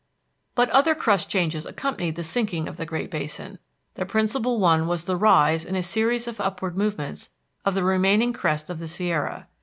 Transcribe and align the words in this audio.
But 0.55 0.71
other 0.71 0.95
crust 0.95 1.29
changes 1.29 1.63
accompanied 1.63 2.15
the 2.15 2.23
sinking 2.23 2.67
of 2.67 2.77
the 2.77 2.87
Great 2.87 3.11
Basin. 3.11 3.59
The 3.93 4.03
principal 4.03 4.59
one 4.59 4.87
was 4.87 5.03
the 5.03 5.15
rise, 5.15 5.63
in 5.63 5.75
a 5.75 5.83
series 5.83 6.27
of 6.27 6.41
upward 6.41 6.75
movements, 6.75 7.29
of 7.65 7.75
the 7.75 7.83
remaining 7.83 8.33
crest 8.33 8.71
of 8.71 8.79
the 8.79 8.87
Sierra. 8.87 9.47